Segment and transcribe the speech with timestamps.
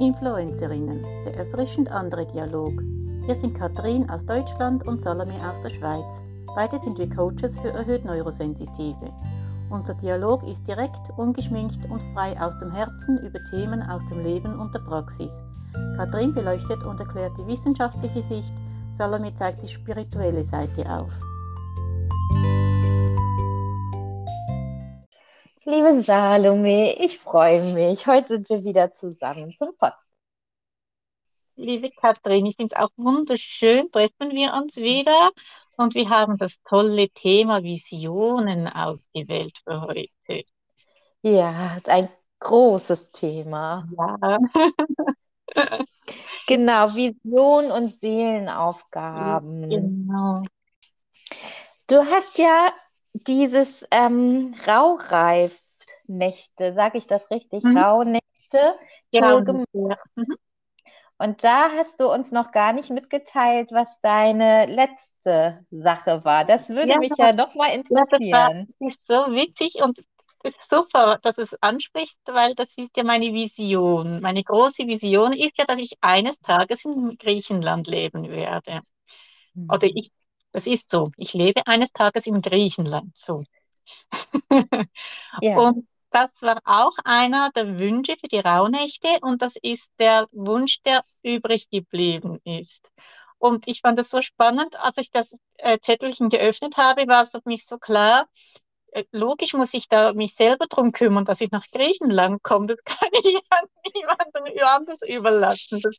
[0.00, 2.72] Influencerinnen, der erfrischend andere Dialog.
[3.26, 6.24] Wir sind Katrin aus Deutschland und Salome aus der Schweiz.
[6.56, 9.12] Beide sind wir Coaches für erhöht Neurosensitive.
[9.68, 14.58] Unser Dialog ist direkt, ungeschminkt und frei aus dem Herzen über Themen aus dem Leben
[14.58, 15.42] und der Praxis.
[15.98, 18.54] Katrin beleuchtet und erklärt die wissenschaftliche Sicht,
[18.92, 21.12] Salome zeigt die spirituelle Seite auf.
[25.66, 28.06] Liebe Salome, ich freue mich.
[28.06, 29.98] Heute sind wir wieder zusammen zum Podcast.
[31.54, 35.30] Liebe Katrin, ich finde es auch wunderschön, treffen wir uns wieder
[35.76, 40.46] und wir haben das tolle Thema Visionen ausgewählt für heute.
[41.20, 43.86] Ja, ist ein großes Thema.
[43.98, 44.38] Ja.
[46.46, 49.68] genau, Vision und Seelenaufgaben.
[49.68, 50.42] Genau.
[51.86, 52.72] Du hast ja
[53.12, 57.64] dieses ähm, Raureif-Nächte, sage ich das richtig?
[57.64, 57.76] Mhm.
[57.76, 58.74] Rauhnächte
[59.10, 60.08] ja, gemacht.
[60.16, 60.36] Mhm.
[61.18, 66.46] Und da hast du uns noch gar nicht mitgeteilt, was deine letzte Sache war.
[66.46, 68.72] Das würde ja, mich ja noch mal interessieren.
[68.78, 69.98] das ist so witzig und
[70.70, 74.22] super, dass es anspricht, weil das ist ja meine Vision.
[74.22, 78.80] Meine große Vision ist ja, dass ich eines Tages in Griechenland leben werde.
[79.52, 79.68] Mhm.
[79.70, 80.10] Oder ich
[80.52, 81.10] das ist so.
[81.16, 83.16] Ich lebe eines Tages in Griechenland.
[83.16, 83.42] So.
[85.40, 85.56] ja.
[85.58, 90.82] Und das war auch einer der Wünsche für die Rauhnächte und das ist der Wunsch,
[90.82, 92.90] der übrig geblieben ist.
[93.38, 97.30] Und ich fand das so spannend, als ich das äh, Zettelchen geöffnet habe, war es
[97.30, 98.28] für mich so klar,
[99.12, 102.66] logisch muss ich da mich selber darum kümmern, dass ich nach Griechenland komme.
[102.66, 103.40] Das kann ich
[103.94, 105.80] niemandem anders überlassen.
[105.82, 105.96] Das,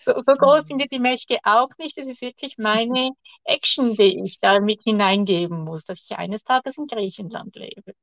[0.00, 1.96] so, so, groß sind die Mächte auch nicht.
[1.98, 3.10] Das ist wirklich meine
[3.44, 7.94] Action, die ich da mit hineingeben muss, dass ich eines Tages in Griechenland lebe.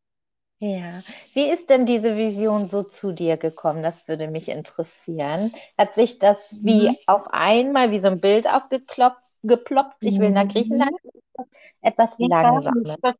[0.62, 3.82] Ja, wie ist denn diese Vision so zu dir gekommen?
[3.82, 5.54] Das würde mich interessieren.
[5.78, 6.98] Hat sich das wie mhm.
[7.08, 10.50] auf einmal, wie so ein Bild aufgekloppt, geploppt, ich will nach mhm.
[10.50, 10.92] Griechenland,
[11.82, 12.98] etwas langsamer?
[13.02, 13.16] Das,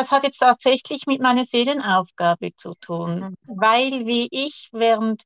[0.00, 3.36] das hat jetzt tatsächlich mit meiner Seelenaufgabe zu tun, mhm.
[3.60, 5.24] weil wie ich während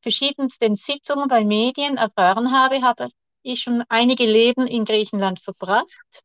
[0.00, 3.08] verschiedensten Sitzungen bei Medien erfahren habe, habe
[3.42, 6.22] ich schon einige Leben in Griechenland verbracht.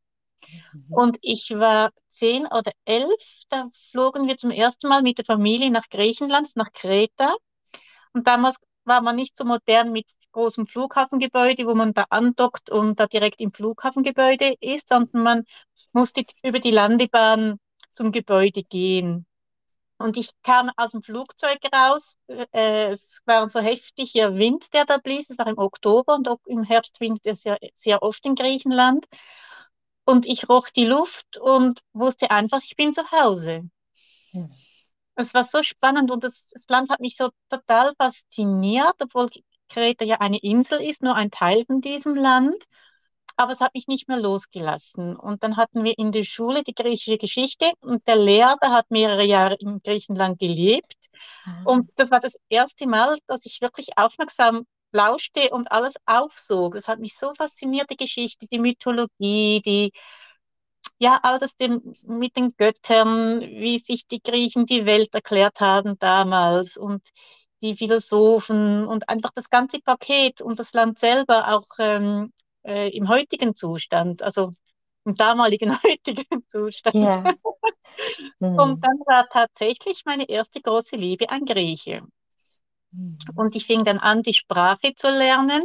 [0.72, 0.84] Mhm.
[0.90, 5.72] Und ich war zehn oder elf, da flogen wir zum ersten Mal mit der Familie
[5.72, 7.34] nach Griechenland, nach Kreta.
[8.12, 13.00] Und damals war man nicht so modern mit großem Flughafengebäude, wo man da andockt und
[13.00, 15.44] da direkt im Flughafengebäude ist, sondern man
[15.92, 17.58] musste über die Landebahn
[17.98, 19.26] zum Gebäude gehen.
[19.98, 22.16] Und ich kam aus dem Flugzeug raus.
[22.28, 25.28] Äh, es war so heftiger Wind, der da blies.
[25.28, 29.06] Es war im Oktober und im Herbst windet es ja sehr oft in Griechenland.
[30.04, 33.68] Und ich roch die Luft und wusste einfach, ich bin zu Hause.
[34.30, 34.50] Hm.
[35.16, 39.28] Es war so spannend und das, das, Land hat mich so total fasziniert, obwohl
[39.68, 42.64] Kreta ja eine Insel ist, nur ein Teil von diesem Land
[43.38, 45.16] aber es hat mich nicht mehr losgelassen.
[45.16, 49.24] Und dann hatten wir in der Schule die griechische Geschichte und der Lehrer hat mehrere
[49.24, 50.96] Jahre in Griechenland gelebt.
[51.46, 51.66] Mhm.
[51.66, 56.74] Und das war das erste Mal, dass ich wirklich aufmerksam lauschte und alles aufsog.
[56.74, 59.92] Das hat mich so fasziniert, die Geschichte, die Mythologie, die,
[60.98, 65.96] ja, all das dem, mit den Göttern, wie sich die Griechen die Welt erklärt haben
[66.00, 67.06] damals und
[67.62, 72.32] die Philosophen und einfach das ganze Paket und das Land selber auch ähm,
[72.64, 74.52] äh, im heutigen Zustand, also
[75.04, 77.38] im damaligen heutigen Zustand.
[78.38, 78.58] Mhm.
[78.58, 82.02] Und dann war tatsächlich meine erste große Liebe ein Grieche.
[82.92, 83.18] Mhm.
[83.34, 85.62] Und ich fing dann an, die Sprache zu lernen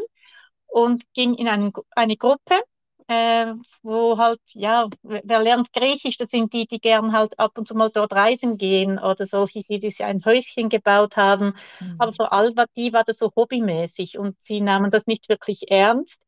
[0.67, 2.61] und ging in einen, eine Gruppe,
[3.07, 7.67] äh, wo halt, ja, wer lernt Griechisch, das sind die, die gern halt ab und
[7.67, 11.53] zu mal dort reisen gehen oder solche, die, die sich ein Häuschen gebaut haben.
[11.79, 11.95] Mhm.
[11.99, 16.21] Aber vor allem die war das so hobbymäßig und sie nahmen das nicht wirklich ernst.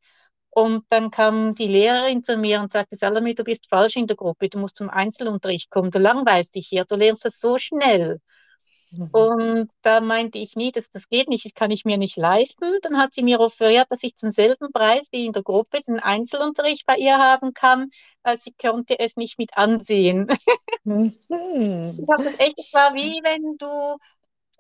[0.58, 4.16] Und dann kam die Lehrerin zu mir und sagte, Salome, du bist falsch in der
[4.16, 8.22] Gruppe, du musst zum Einzelunterricht kommen, du langweilst dich hier, du lernst das so schnell.
[8.92, 9.10] Mhm.
[9.12, 12.80] Und da meinte ich nie, dass das geht nicht, das kann ich mir nicht leisten.
[12.84, 16.00] Dann hat sie mir offeriert, dass ich zum selben Preis wie in der Gruppe den
[16.00, 17.90] Einzelunterricht bei ihr haben kann,
[18.24, 20.28] weil sie konnte es nicht mit ansehen.
[20.88, 21.16] Mhm.
[21.28, 23.98] ich habe das echt, es war wie wenn du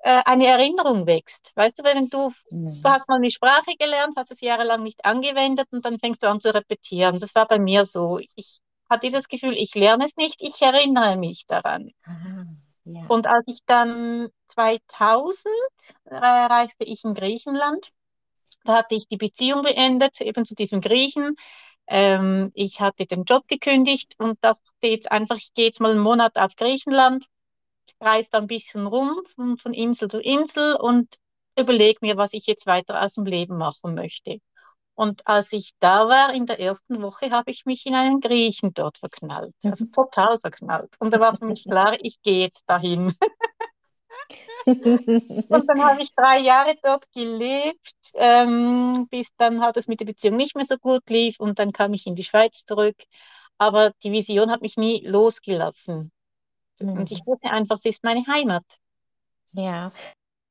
[0.06, 1.52] äh, eine Erinnerung wächst.
[1.56, 2.80] Weißt du, wenn du, mhm.
[2.80, 6.30] du hast mal eine Sprache gelernt, hast es jahrelang nicht angewendet und dann fängst du
[6.30, 7.20] an zu repetieren.
[7.20, 8.20] Das war bei mir so.
[8.36, 11.90] Ich hatte das Gefühl, ich lerne es nicht, ich erinnere mich daran.
[12.04, 12.46] Aha,
[12.84, 13.06] ja.
[13.08, 15.48] Und als ich dann 2000
[16.06, 17.90] äh, reiste ich in Griechenland,
[18.64, 21.36] da hatte ich die Beziehung beendet, eben zu diesem Griechen.
[21.88, 26.00] Ähm, ich hatte den Job gekündigt und dachte jetzt einfach, ich gehe jetzt mal einen
[26.00, 27.26] Monat auf Griechenland
[28.00, 31.18] reist ein bisschen rum von, von Insel zu Insel und
[31.58, 34.40] überlege mir, was ich jetzt weiter aus dem Leben machen möchte.
[34.96, 38.74] Und als ich da war in der ersten Woche, habe ich mich in einen Griechen
[38.74, 39.54] dort verknallt.
[39.64, 40.96] Also total verknallt.
[41.00, 43.14] Und da war für mich klar, ich gehe jetzt dahin.
[44.66, 50.06] und dann habe ich drei Jahre dort gelebt, ähm, bis dann halt es mit der
[50.06, 52.96] Beziehung nicht mehr so gut lief und dann kam ich in die Schweiz zurück.
[53.58, 56.12] Aber die Vision hat mich nie losgelassen.
[56.80, 56.94] Mhm.
[57.00, 58.64] Und ich wusste einfach, es ist meine Heimat.
[59.54, 59.92] Ja,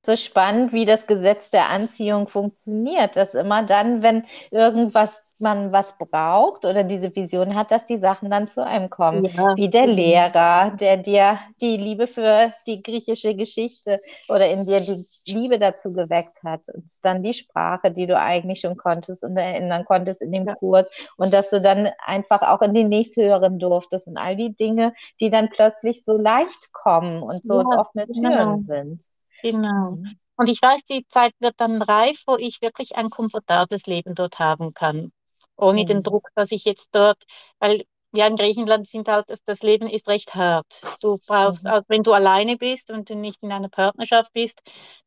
[0.04, 5.96] so spannend, wie das Gesetz der Anziehung funktioniert, dass immer dann, wenn irgendwas man was
[5.96, 9.26] braucht oder diese Vision hat, dass die Sachen dann zu einem kommen.
[9.26, 9.54] Ja.
[9.54, 15.06] Wie der Lehrer, der dir die Liebe für die griechische Geschichte oder in dir die
[15.26, 16.62] Liebe dazu geweckt hat.
[16.74, 20.54] Und dann die Sprache, die du eigentlich schon konntest und erinnern konntest in dem ja.
[20.56, 20.90] Kurs.
[21.16, 25.30] Und dass du dann einfach auch in die nächsthöheren durftest und all die Dinge, die
[25.30, 28.58] dann plötzlich so leicht kommen und so ja, offene Türen genau.
[28.62, 29.04] sind.
[29.42, 29.90] Genau.
[29.92, 30.16] Mhm.
[30.36, 34.38] Und ich weiß, die Zeit wird dann reif, wo ich wirklich ein komfortables Leben dort
[34.38, 35.12] haben kann.
[35.56, 35.86] Ohne mhm.
[35.86, 37.22] den Druck, dass ich jetzt dort,
[37.58, 37.84] weil
[38.16, 40.66] ja, in Griechenland sind halt, das Leben ist recht hart.
[41.00, 41.70] Du brauchst, mhm.
[41.70, 44.62] also wenn du alleine bist und du nicht in einer Partnerschaft bist,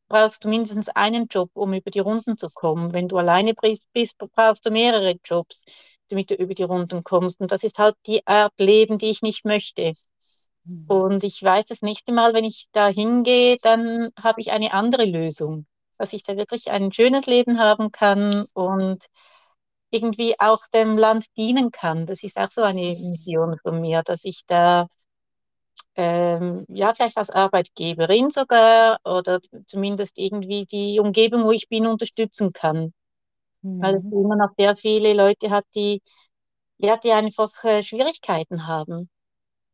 [0.08, 2.92] brauchst du mindestens einen Job, um über die Runden zu kommen.
[2.92, 5.64] Wenn du alleine bist, brauchst du mehrere Jobs,
[6.10, 7.40] damit du über die Runden kommst.
[7.40, 9.94] Und das ist halt die Art Leben, die ich nicht möchte.
[10.64, 10.84] Mhm.
[10.88, 15.06] Und ich weiß, das nächste Mal, wenn ich da hingehe, dann habe ich eine andere
[15.06, 15.66] Lösung,
[15.96, 19.06] dass ich da wirklich ein schönes Leben haben kann und
[19.90, 22.06] irgendwie auch dem Land dienen kann.
[22.06, 24.86] Das ist auch so eine Mission von mir, dass ich da
[25.96, 32.52] ähm, ja vielleicht als Arbeitgeberin sogar oder zumindest irgendwie die Umgebung, wo ich bin, unterstützen
[32.52, 32.92] kann.
[33.62, 33.82] Mhm.
[33.82, 36.02] Weil es immer noch sehr viele Leute hat, die
[36.78, 39.10] ja, die einfach äh, Schwierigkeiten haben.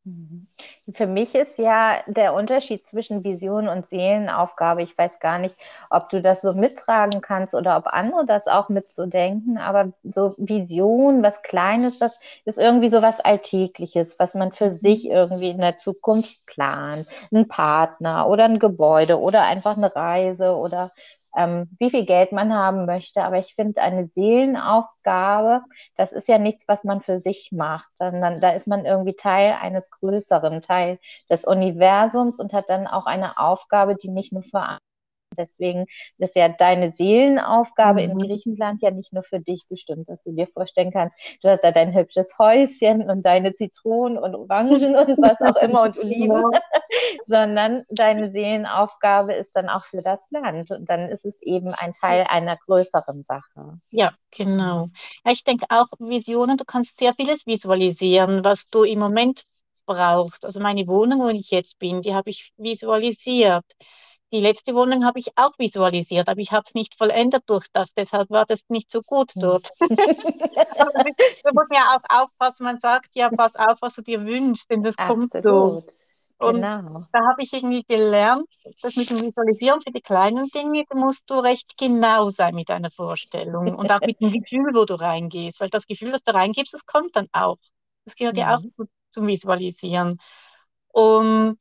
[0.06, 0.48] Mhm.
[0.92, 5.56] Für mich ist ja der Unterschied zwischen Vision und Seelenaufgabe, ich weiß gar nicht,
[5.88, 11.22] ob du das so mittragen kannst oder ob andere das auch mitzudenken, aber so Vision,
[11.22, 14.70] was Kleines, das ist irgendwie so was Alltägliches, was man für mhm.
[14.70, 17.08] sich irgendwie in der Zukunft plant.
[17.32, 20.92] Ein Partner oder ein Gebäude oder einfach eine Reise oder
[21.36, 23.22] ähm, wie viel Geld man haben möchte.
[23.22, 25.62] Aber ich finde, eine Seelenaufgabe,
[25.96, 29.56] das ist ja nichts, was man für sich macht, sondern da ist man irgendwie Teil
[29.60, 30.98] eines größeren, Teil
[31.30, 34.78] des Universums und hat dann auch eine Aufgabe, die nicht nur für
[35.34, 35.86] Deswegen
[36.18, 38.10] ist ja deine Seelenaufgabe mhm.
[38.10, 41.62] in Griechenland ja nicht nur für dich bestimmt, dass du dir vorstellen kannst, du hast
[41.62, 46.28] da dein hübsches Häuschen und deine Zitronen und Orangen und was auch immer und Oliven,
[46.28, 46.50] genau.
[47.26, 51.92] sondern deine Seelenaufgabe ist dann auch für das Land und dann ist es eben ein
[51.92, 53.78] Teil einer größeren Sache.
[53.90, 54.88] Ja, genau.
[55.24, 59.44] Ja, ich denke auch Visionen, du kannst sehr vieles visualisieren, was du im Moment
[59.86, 60.44] brauchst.
[60.44, 63.64] Also meine Wohnung, wo ich jetzt bin, die habe ich visualisiert.
[64.34, 68.30] Die letzte Wohnung habe ich auch visualisiert, aber ich habe es nicht vollendet durchdacht, deshalb
[68.30, 69.42] war das nicht so gut hm.
[69.42, 69.70] dort.
[69.78, 74.68] da muss man ja auch aufpassen, man sagt ja, pass auf, was du dir wünschst,
[74.68, 75.30] denn das Absolut.
[75.30, 75.84] kommt so.
[76.38, 77.06] Und genau.
[77.12, 78.48] da habe ich irgendwie gelernt,
[78.82, 82.70] dass mit dem Visualisieren für die kleinen Dinge da musst du recht genau sein mit
[82.70, 86.34] deiner Vorstellung und auch mit dem Gefühl, wo du reingehst, weil das Gefühl, das du
[86.34, 87.58] reingibst, das kommt dann auch.
[88.04, 88.40] Das gehört mhm.
[88.40, 88.62] ja auch
[89.12, 90.18] zum Visualisieren.
[90.88, 91.58] Und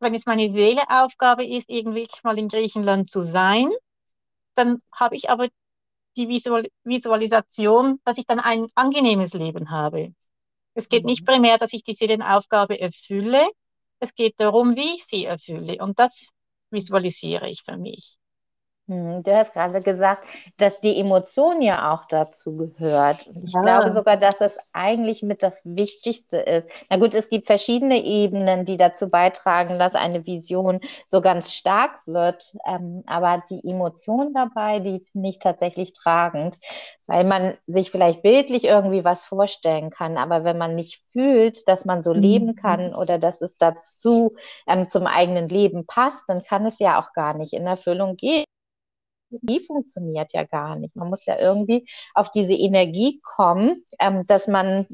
[0.00, 3.70] wenn jetzt meine Seeleaufgabe ist, irgendwie mal in Griechenland zu sein,
[4.54, 5.48] dann habe ich aber
[6.16, 10.14] die Visual Visualisation, dass ich dann ein angenehmes Leben habe.
[10.74, 11.26] Es geht nicht mhm.
[11.26, 13.48] primär, dass ich die Seelenaufgabe erfülle,
[14.00, 15.76] es geht darum, wie ich sie erfülle.
[15.82, 16.30] Und das
[16.70, 18.19] visualisiere ich für mich.
[18.90, 20.24] Hm, du hast gerade gesagt,
[20.58, 23.28] dass die Emotion ja auch dazu gehört.
[23.28, 23.62] Und ich ja.
[23.62, 26.68] glaube sogar, dass es eigentlich mit das Wichtigste ist.
[26.88, 32.00] Na gut, es gibt verschiedene Ebenen, die dazu beitragen, dass eine Vision so ganz stark
[32.06, 32.56] wird.
[32.66, 36.58] Ähm, aber die Emotion dabei, die finde ich tatsächlich tragend,
[37.06, 40.18] weil man sich vielleicht bildlich irgendwie was vorstellen kann.
[40.18, 42.20] Aber wenn man nicht fühlt, dass man so mhm.
[42.20, 44.34] leben kann oder dass es dazu
[44.66, 48.44] ähm, zum eigenen Leben passt, dann kann es ja auch gar nicht in Erfüllung gehen.
[49.30, 50.96] Energie funktioniert ja gar nicht.
[50.96, 54.86] Man muss ja irgendwie auf diese Energie kommen, ähm, dass man,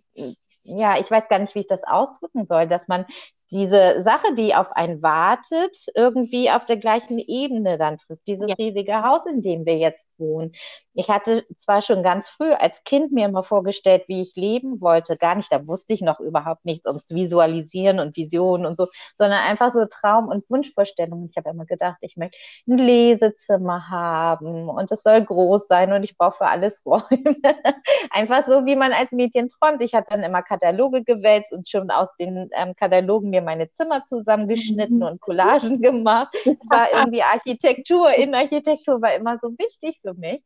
[0.62, 3.06] ja, ich weiß gar nicht, wie ich das ausdrücken soll, dass man
[3.50, 8.26] diese Sache, die auf einen wartet, irgendwie auf der gleichen Ebene dann trifft.
[8.26, 8.54] Dieses ja.
[8.58, 10.52] riesige Haus, in dem wir jetzt wohnen.
[10.94, 15.16] Ich hatte zwar schon ganz früh als Kind mir immer vorgestellt, wie ich leben wollte.
[15.16, 18.86] Gar nicht, da wusste ich noch überhaupt nichts ums Visualisieren und Visionen und so,
[19.16, 21.28] sondern einfach so Traum- und Wunschvorstellungen.
[21.30, 26.02] Ich habe immer gedacht, ich möchte ein Lesezimmer haben und es soll groß sein und
[26.02, 27.02] ich brauche für alles Räume.
[28.10, 29.82] einfach so, wie man als Mädchen träumt.
[29.82, 34.04] Ich hatte dann immer Kataloge gewälzt und schon aus den ähm, Katalogen mir meine Zimmer
[34.04, 36.34] zusammengeschnitten und Collagen gemacht.
[36.34, 40.42] Es war irgendwie Architektur, Innenarchitektur war immer so wichtig für mich.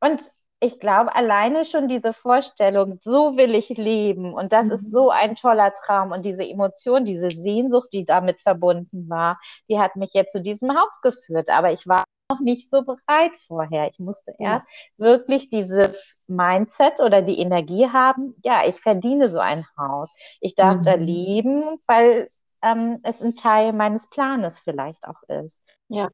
[0.00, 0.22] Und
[0.60, 5.36] ich glaube, alleine schon diese Vorstellung, so will ich leben und das ist so ein
[5.36, 10.32] toller Traum und diese Emotion, diese Sehnsucht, die damit verbunden war, die hat mich jetzt
[10.32, 11.50] zu diesem Haus geführt.
[11.50, 13.88] Aber ich war noch nicht so bereit vorher.
[13.90, 14.64] Ich musste erst
[14.96, 20.14] wirklich dieses Mindset oder die Energie haben, ja, ich verdiene so ein Haus.
[20.40, 20.82] Ich darf mhm.
[20.82, 22.30] da leben, weil
[22.62, 25.64] ähm, es ein Teil meines Planes vielleicht auch ist.
[25.88, 26.08] Ja.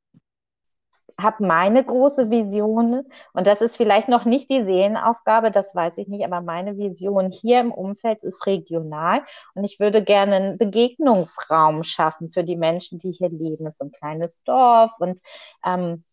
[1.23, 6.09] Habe meine große Vision, und das ist vielleicht noch nicht die Seelenaufgabe, das weiß ich
[6.09, 9.23] nicht, aber meine Vision hier im Umfeld ist regional
[9.55, 13.67] und ich würde gerne einen Begegnungsraum schaffen für die Menschen, die hier leben.
[13.67, 15.21] Es ist ein kleines Dorf und
[15.65, 16.05] ähm,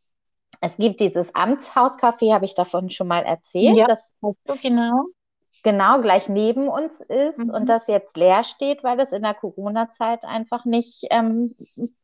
[0.61, 3.77] es gibt dieses Amtshauscafé, habe ich davon schon mal erzählt.
[3.77, 4.15] Ja, das
[4.61, 5.05] genau
[5.63, 7.53] genau gleich neben uns ist mhm.
[7.53, 11.55] und das jetzt leer steht, weil es in der Corona-Zeit einfach nicht, ähm,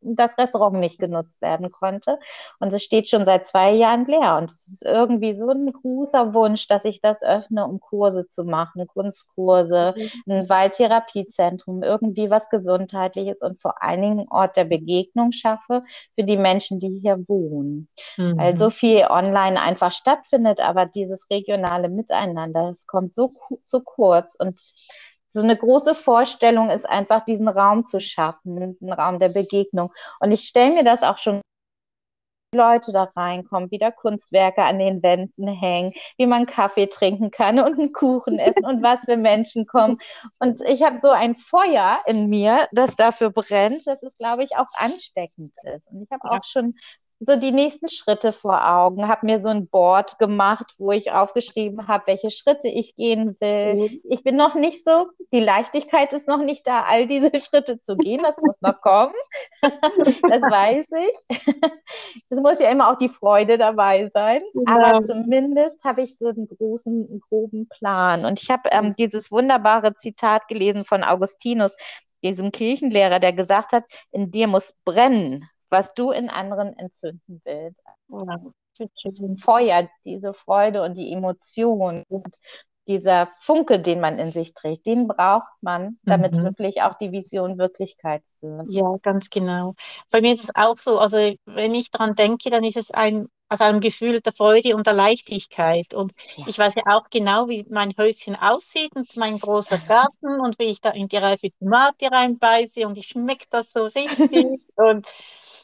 [0.02, 2.20] das Restaurant nicht genutzt werden konnte.
[2.60, 4.38] Und es steht schon seit zwei Jahren leer.
[4.38, 8.44] Und es ist irgendwie so ein großer Wunsch, dass ich das öffne, um Kurse zu
[8.44, 10.32] machen, Kunstkurse, mhm.
[10.32, 15.84] ein Waldtherapiezentrum, irgendwie was Gesundheitliches und vor allen Dingen einen Ort der Begegnung schaffe
[16.16, 17.88] für die Menschen, die hier wohnen.
[18.18, 18.38] Mhm.
[18.38, 23.30] Weil so viel online einfach stattfindet, aber dieses regionale Miteinander, es kommt so
[23.66, 24.36] zu kurz.
[24.36, 24.62] Und
[25.30, 29.92] so eine große Vorstellung ist einfach, diesen Raum zu schaffen, einen Raum der Begegnung.
[30.20, 31.42] Und ich stelle mir das auch schon
[32.54, 37.60] Leute da reinkommen, wie da Kunstwerke an den Wänden hängen, wie man Kaffee trinken kann
[37.60, 39.98] und einen Kuchen essen und was für Menschen kommen.
[40.40, 44.56] Und ich habe so ein Feuer in mir, das dafür brennt, dass es, glaube ich,
[44.56, 45.92] auch ansteckend ist.
[45.92, 46.76] Und ich habe auch schon
[47.26, 51.88] so die nächsten Schritte vor Augen, habe mir so ein Board gemacht, wo ich aufgeschrieben
[51.88, 53.76] habe, welche Schritte ich gehen will.
[53.76, 54.02] Mhm.
[54.10, 57.96] Ich bin noch nicht so, die Leichtigkeit ist noch nicht da, all diese Schritte zu
[57.98, 58.24] gehen.
[58.24, 59.14] Das muss noch kommen.
[59.62, 61.40] das weiß ich.
[62.30, 64.42] Es muss ja immer auch die Freude dabei sein.
[64.54, 64.72] Genau.
[64.72, 68.26] Aber zumindest habe ich so einen großen, einen groben Plan.
[68.26, 71.76] Und ich habe ähm, dieses wunderbare Zitat gelesen von Augustinus,
[72.24, 77.82] diesem Kirchenlehrer, der gesagt hat, in dir muss brennen, was du in anderen entzünden willst.
[78.08, 78.40] Ja,
[79.38, 82.38] Feuer, diese Freude und die Emotion und
[82.88, 86.44] dieser Funke, den man in sich trägt, den braucht man, damit mhm.
[86.44, 88.66] wirklich auch die Vision Wirklichkeit wird.
[88.70, 89.74] Ja, ganz genau.
[90.12, 93.28] Bei mir ist es auch so, also wenn ich daran denke, dann ist es ein
[93.54, 95.94] aus einem Gefühl der Freude und der Leichtigkeit.
[95.94, 96.46] Und ja.
[96.48, 100.66] ich weiß ja auch genau, wie mein Häuschen aussieht und mein großer Garten und wie
[100.66, 105.08] ich da in die reife Tomate reinbeiße und ich schmecke das so richtig und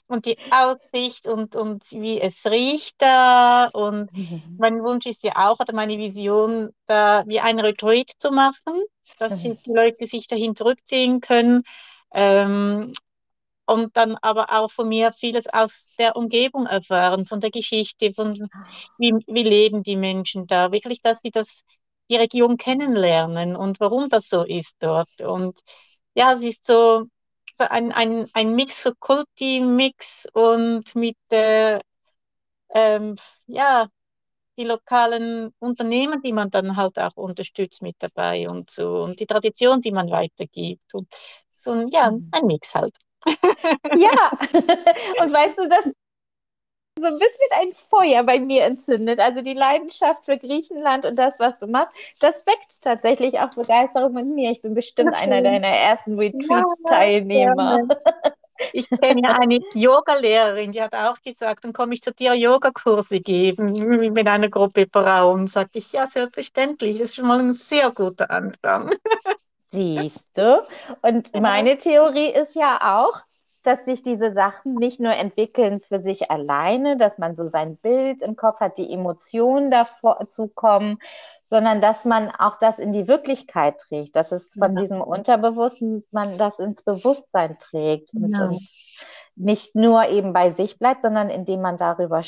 [0.10, 3.70] und die Aussicht und, und wie es riecht da.
[3.72, 4.58] Und mhm.
[4.58, 8.84] mein Wunsch ist ja auch, oder meine Vision, da wie ein Retreat zu machen,
[9.20, 9.58] dass mhm.
[9.66, 11.64] die Leute sich dahin zurückziehen können.
[12.12, 12.92] Ähm,
[13.66, 18.50] und dann aber auch von mir vieles aus der Umgebung erfahren, von der Geschichte, von
[18.98, 20.72] wie, wie leben die Menschen da.
[20.72, 21.62] Wirklich, dass sie das,
[22.10, 25.22] die Region kennenlernen und warum das so ist dort.
[25.22, 25.60] Und
[26.16, 27.06] ja, es ist so, so
[27.60, 31.80] ein, ein, ein Mix, so Kulti-Mix und mit äh,
[32.74, 33.16] ähm,
[33.48, 33.88] ja,
[34.58, 39.26] die lokalen Unternehmen, die man dann halt auch unterstützt mit dabei und so und die
[39.26, 41.08] Tradition, die man weitergibt und
[41.56, 42.30] so ja, mhm.
[42.32, 42.96] ein Mix halt.
[43.96, 44.32] Ja,
[45.24, 45.92] und weißt du, das
[47.02, 49.20] so ein bisschen ein Feuer bei mir entzündet.
[49.20, 54.18] Also die Leidenschaft für Griechenland und das, was du machst, das weckt tatsächlich auch Begeisterung
[54.18, 54.52] in mir.
[54.52, 55.20] Ich bin bestimmt okay.
[55.20, 57.80] einer deiner ersten Retreat-Teilnehmer.
[57.90, 58.32] Ja,
[58.74, 63.22] ich kenne ja eine Yoga-Lehrerin, die hat auch gesagt, dann komme ich zu dir Yogakurse
[63.22, 63.72] geben
[64.14, 65.48] mit einer Gruppe Frauen.
[65.48, 66.98] Sagte ich, ja, selbstverständlich.
[66.98, 68.94] Das ist schon mal ein sehr guter Anfang.
[69.72, 70.66] Siehst du?
[71.02, 73.22] Und meine Theorie ist ja auch,
[73.64, 78.22] dass sich diese Sachen nicht nur entwickeln für sich alleine, dass man so sein Bild
[78.22, 81.00] im Kopf hat, die Emotionen dazu kommen,
[81.46, 84.82] sondern dass man auch das in die Wirklichkeit trägt, dass es von ja.
[84.82, 88.46] diesem Unterbewussten man das ins Bewusstsein trägt und, ja.
[88.46, 88.62] und,
[89.40, 92.24] nicht nur eben bei sich bleibt, sondern indem man darüber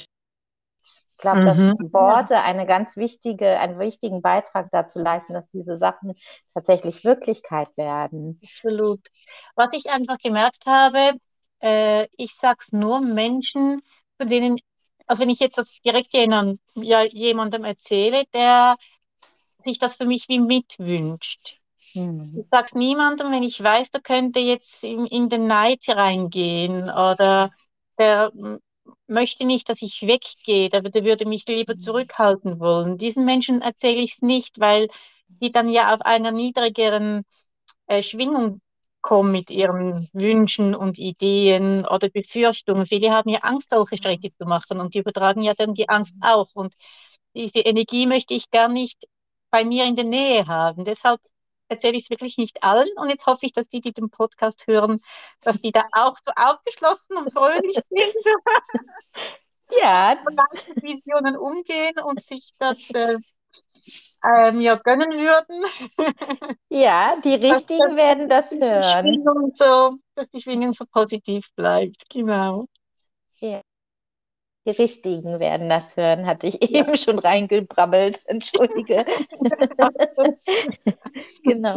[1.22, 1.46] glaube, mhm.
[1.46, 1.58] dass
[1.94, 6.14] Worte eine ganz wichtige, einen wichtigen Beitrag dazu leisten, dass diese Sachen
[6.54, 8.40] tatsächlich Wirklichkeit werden.
[8.44, 9.08] Absolut.
[9.56, 11.14] Was ich einfach gemerkt habe,
[11.62, 13.82] äh, ich sag's nur Menschen,
[14.18, 14.58] von denen,
[15.08, 18.76] also wenn ich jetzt das direkt jemandem, ja, jemandem erzähle, der
[19.64, 21.60] sich das für mich wie mitwünscht.
[21.94, 22.40] Mhm.
[22.40, 27.52] Ich sag's niemandem, wenn ich weiß, der könnte jetzt in, in den Neid reingehen oder
[27.98, 28.32] der
[29.08, 31.80] möchte nicht, dass ich weggehe, der, der würde mich lieber mhm.
[31.80, 32.98] zurückhalten wollen.
[32.98, 34.88] Diesen Menschen erzähle ich es nicht, weil
[35.28, 37.24] die dann ja auf einer niedrigeren
[37.88, 38.62] äh, Schwingung
[39.02, 42.86] kommen mit ihren Wünschen und Ideen oder Befürchtungen.
[42.86, 46.16] Viele haben ja Angst, solche Schritte zu machen und die übertragen ja dann die Angst
[46.22, 46.50] auch.
[46.54, 46.76] Und
[47.36, 49.08] diese Energie möchte ich gar nicht
[49.50, 50.86] bei mir in der Nähe haben.
[50.86, 51.20] Deshalb
[51.72, 52.90] erzähle ich es wirklich nicht allen.
[52.98, 55.02] Und jetzt hoffe ich, dass die, die den Podcast hören,
[55.42, 58.16] dass die da auch so aufgeschlossen und fröhlich sind.
[59.80, 60.18] Ja.
[60.76, 63.16] mit Visionen umgehen und sich das äh,
[64.22, 65.64] äh, mir gönnen würden.
[66.68, 69.24] Ja, die Richtigen dass, werden das hören.
[69.54, 72.66] So, dass die Schwingung so positiv bleibt, genau.
[73.40, 73.62] Ja.
[74.66, 76.82] Die Richtigen werden das hören, hatte ich ja.
[76.82, 78.20] eben schon reingebrabbelt.
[78.26, 79.06] Entschuldige.
[81.44, 81.76] genau.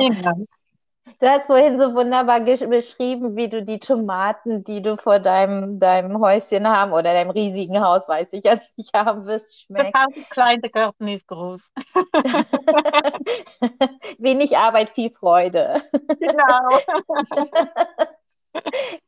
[1.20, 6.20] Du hast vorhin so wunderbar beschrieben, wie du die Tomaten, die du vor deinem, deinem
[6.20, 9.94] Häuschen haben oder deinem riesigen Haus, weiß ich ja nicht, haben wirst, schmeckt.
[9.94, 11.70] Der Haus ist klein, der Garten ist groß.
[14.18, 15.82] Wenig Arbeit, viel Freude.
[16.18, 16.78] Genau.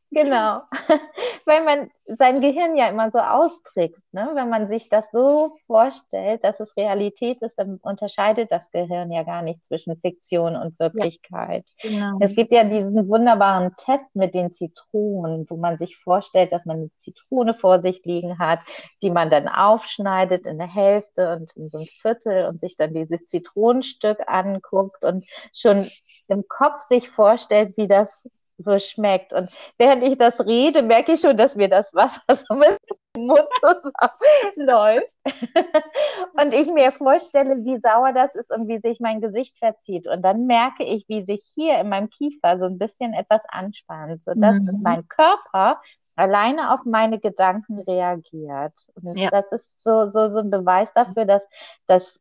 [0.09, 0.61] Genau,
[1.45, 4.13] weil man sein Gehirn ja immer so austrickst.
[4.13, 4.31] Ne?
[4.33, 9.23] Wenn man sich das so vorstellt, dass es Realität ist, dann unterscheidet das Gehirn ja
[9.23, 11.65] gar nicht zwischen Fiktion und Wirklichkeit.
[11.83, 12.17] Ja, genau.
[12.21, 16.77] Es gibt ja diesen wunderbaren Test mit den Zitronen, wo man sich vorstellt, dass man
[16.77, 18.61] eine Zitrone vor sich liegen hat,
[19.03, 22.93] die man dann aufschneidet in der Hälfte und in so ein Viertel und sich dann
[22.93, 25.89] dieses Zitronenstück anguckt und schon
[26.29, 29.33] im Kopf sich vorstellt, wie das so schmeckt.
[29.33, 32.77] Und während ich das rede, merke ich schon, dass mir das Wasser so mit
[33.15, 35.07] dem Mund zusammenläuft.
[36.41, 40.07] und ich mir vorstelle, wie sauer das ist und wie sich mein Gesicht verzieht.
[40.07, 44.23] Und dann merke ich, wie sich hier in meinem Kiefer so ein bisschen etwas anspannt,
[44.23, 44.79] sodass mhm.
[44.81, 45.81] mein Körper
[46.15, 48.73] alleine auf meine Gedanken reagiert.
[48.95, 49.29] Und ja.
[49.29, 51.47] das ist so, so, so ein Beweis dafür, dass
[51.85, 52.19] das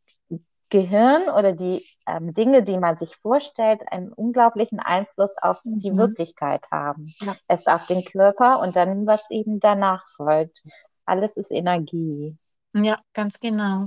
[0.76, 5.78] Gehirn oder die ähm, Dinge, die man sich vorstellt, einen unglaublichen Einfluss auf mhm.
[5.78, 7.14] die Wirklichkeit haben.
[7.20, 7.34] Ja.
[7.48, 10.62] Erst auf den Körper und dann, was eben danach folgt.
[11.06, 12.36] Alles ist Energie.
[12.74, 13.86] Ja, ganz genau.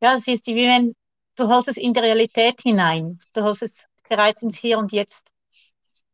[0.00, 0.94] Ja, es ist wie wenn
[1.36, 3.18] du holst es in die Realität hinein.
[3.32, 5.30] Du holst es bereits ins Hier und Jetzt.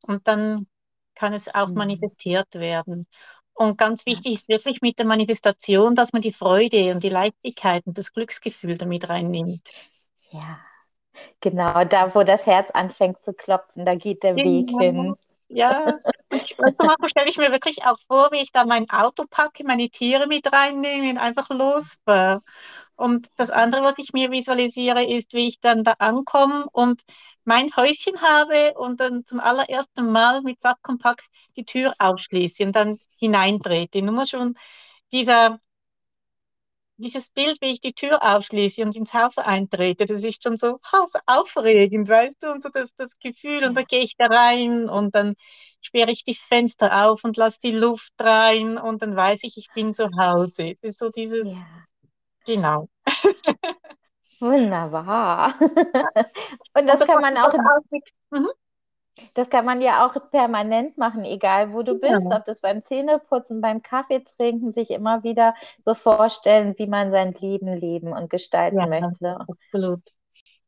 [0.03, 0.69] Und dann
[1.17, 1.75] kann es auch mhm.
[1.75, 3.05] manifestiert werden.
[3.59, 7.85] Und ganz wichtig ist wirklich mit der Manifestation, dass man die Freude und die Leichtigkeit
[7.87, 9.69] und das Glücksgefühl damit reinnimmt.
[10.31, 10.61] Ja,
[11.41, 14.47] genau, da wo das Herz anfängt zu klopfen, da geht der genau.
[14.49, 15.17] Weg hin.
[15.49, 15.99] Ja,
[16.31, 20.29] manchmal stelle ich mir wirklich auch vor, wie ich da mein Auto packe, meine Tiere
[20.29, 22.43] mit reinnehme und einfach losfahre.
[22.99, 27.03] Und das andere, was ich mir visualisiere, ist, wie ich dann da ankomme und
[27.45, 31.23] mein Häuschen habe und dann zum allerersten Mal mit Sack und Pack
[31.55, 34.03] die Tür aufschließe und dann hineintrete.
[34.03, 34.55] Nur schon
[35.13, 35.61] dieser,
[36.97, 40.81] dieses Bild, wie ich die Tür aufschließe und ins Haus eintrete, das ist schon so,
[40.93, 43.63] ha, so aufregend, weißt du, und so das, das Gefühl.
[43.63, 45.37] Und dann gehe ich da rein und dann
[45.81, 49.69] sperre ich die Fenster auf und lasse die Luft rein und dann weiß ich, ich
[49.73, 50.75] bin zu Hause.
[50.83, 51.47] Das ist so dieses.
[51.47, 51.89] Ja
[52.49, 52.89] Genau.
[54.41, 55.55] Wunderbar.
[56.75, 57.53] Und das kann man auch.
[58.31, 58.49] Mhm.
[59.35, 62.37] Das kann man ja auch permanent machen, egal wo du bist, ja.
[62.37, 67.35] ob das beim Zähneputzen, beim Kaffee trinken, sich immer wieder so vorstellen, wie man sein
[67.35, 69.39] Leben leben und gestalten ja, möchte.
[69.41, 70.01] Absolut.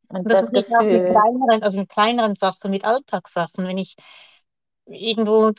[0.08, 1.02] Und das, das Gefühl.
[1.04, 3.96] Mit kleineren, also mit kleineren Sachen, mit Alltagssachen, wenn ich
[4.84, 5.52] irgendwo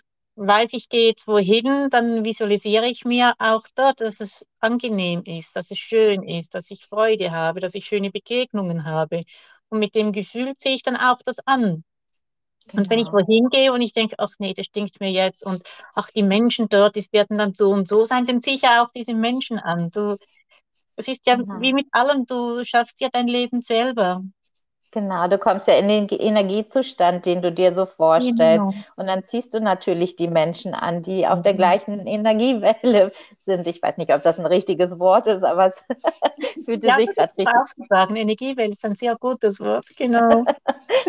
[0.48, 5.56] weiß, ich gehe jetzt wohin, dann visualisiere ich mir auch dort, dass es angenehm ist,
[5.56, 9.24] dass es schön ist, dass ich Freude habe, dass ich schöne Begegnungen habe.
[9.70, 11.84] Und mit dem Gefühl ziehe ich dann auch das an.
[12.68, 12.82] Genau.
[12.82, 13.18] Und wenn ich genau.
[13.18, 15.64] wohin gehe und ich denke, ach nee, das stinkt mir jetzt und
[15.96, 18.84] ach, die Menschen dort, die werden dann so und so sein, dann ziehe ich ja
[18.84, 19.90] auch diese Menschen an.
[19.92, 20.18] Du,
[20.96, 21.60] es ist ja genau.
[21.60, 24.24] wie mit allem, du schaffst ja dein Leben selber.
[24.92, 28.66] Genau, du kommst ja in den Energiezustand, den du dir so vorstellst.
[28.66, 28.74] Genau.
[28.98, 31.58] Und dann ziehst du natürlich die Menschen an, die auf der mhm.
[31.58, 33.14] gleichen Energiewelle
[33.46, 33.68] sind.
[33.68, 35.84] Ich weiß nicht, ob das ein richtiges Wort ist, aber es
[36.66, 37.48] fühlte ja, sich gerade richtig.
[37.48, 40.44] Auch sagen, Energiewelle ist ein sehr gutes Wort, genau.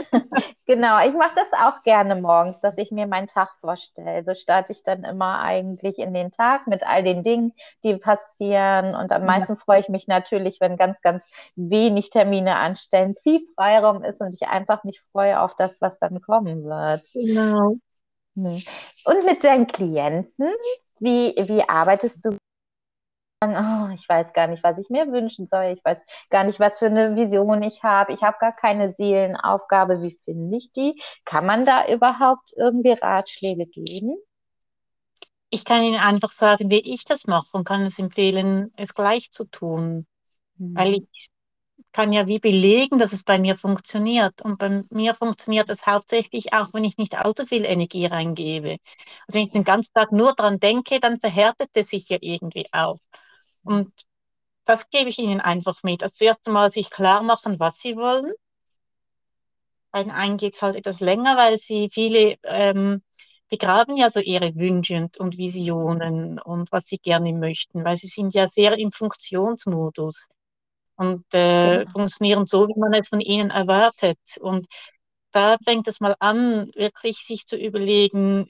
[0.66, 4.22] genau, ich mache das auch gerne morgens, dass ich mir meinen Tag vorstelle.
[4.24, 8.94] So starte ich dann immer eigentlich in den Tag mit all den Dingen, die passieren.
[8.94, 9.58] Und am meisten ja.
[9.58, 14.34] freue ich mich natürlich, wenn ganz, ganz wenig Termine anstellen, viel frei Freiraum ist und
[14.34, 17.08] ich einfach mich freue auf das, was dann kommen wird.
[17.12, 17.76] Genau.
[18.34, 18.62] Hm.
[19.04, 20.52] Und mit deinen Klienten,
[21.02, 22.36] wie, wie arbeitest du?
[23.44, 25.74] Oh, ich weiß gar nicht, was ich mir wünschen soll.
[25.76, 28.12] Ich weiß gar nicht, was für eine Vision ich habe.
[28.12, 30.00] Ich habe gar keine Seelenaufgabe.
[30.00, 31.02] Wie finde ich die?
[31.24, 34.16] Kann man da überhaupt irgendwie Ratschläge geben?
[35.50, 39.32] Ich kann Ihnen einfach sagen, wie ich das mache und kann es empfehlen, es gleich
[39.32, 40.06] zu tun.
[40.56, 40.76] Mhm.
[40.76, 41.28] Weil ich
[41.92, 44.42] kann ja wie belegen, dass es bei mir funktioniert.
[44.42, 48.78] Und bei mir funktioniert es hauptsächlich auch, wenn ich nicht allzu viel Energie reingebe.
[49.26, 52.66] Also wenn ich den ganzen Tag nur dran denke, dann verhärtet es sich ja irgendwie
[52.72, 52.98] auch.
[53.64, 53.92] Und
[54.64, 56.02] das gebe ich ihnen einfach mit.
[56.02, 58.32] Als erstes Mal sich klar machen, was sie wollen.
[59.90, 63.02] Bei den einen geht es halt etwas länger, weil sie viele ähm,
[63.50, 68.32] begraben ja so ihre Wünsche und Visionen und was sie gerne möchten, weil sie sind
[68.32, 70.28] ja sehr im Funktionsmodus
[70.96, 71.90] und äh, genau.
[71.92, 74.18] funktionieren so, wie man es von ihnen erwartet.
[74.40, 74.66] Und
[75.32, 78.48] da fängt es mal an, wirklich sich zu überlegen,